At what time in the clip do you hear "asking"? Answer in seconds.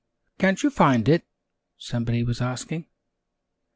2.41-2.87